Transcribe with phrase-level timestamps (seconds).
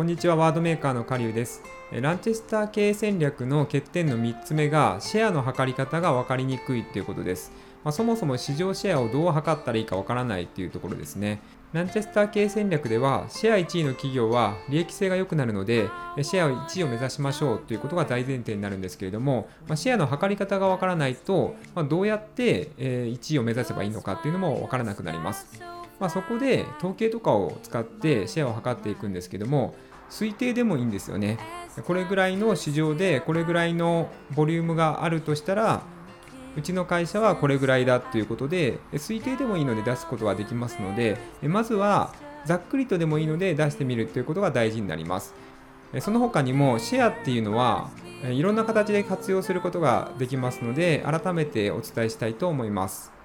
[0.00, 1.62] こんにちは、ワードメーカーのカリュウです。
[1.92, 7.52] ランチェスター経営戦略の欠点の3つ目が、シェアの測り方が分かりにくいということです。
[7.84, 11.42] まあ、そもそも市場シェアをどう測ったらいいか分からないというところですね。
[11.74, 15.90] ランチェスター経営戦略では、シェア1位の企業は利益性が良くなるので、
[16.22, 25.60] シェア1位を目指しましょうということが大前提になるんですけれども、まあ、シェアの測り方が分からないと、まあ、どうやって1位を目指せばいいのかっていうのも分からなくなります。
[26.00, 29.74] まあ、そこで統計とかを使ってシェアを測っていくんですけども
[30.08, 31.38] 推定でもいいんですよね。
[31.86, 35.82] これぐらいの市場でこれぐらいのボリュームがあるとしたら
[36.56, 42.12] うちの会社はこれぐらいだということで推定でもいいので出すことができますのでまずは
[42.44, 45.34] ざっくりとでもいいので出してみるということが大事になります。
[46.00, 47.90] その他にもシェアっていうのは
[48.24, 53.19] いろんな形で活用することができますので改めてお伝えしたいと思います。